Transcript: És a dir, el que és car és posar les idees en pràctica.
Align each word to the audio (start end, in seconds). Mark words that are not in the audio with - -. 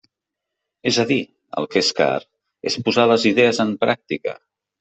És 0.91 0.97
a 1.03 1.05
dir, 1.11 1.17
el 1.61 1.69
que 1.75 1.79
és 1.85 1.91
car 2.01 2.09
és 2.71 2.81
posar 2.89 3.09
les 3.15 3.29
idees 3.33 3.63
en 3.67 3.79
pràctica. 3.87 4.39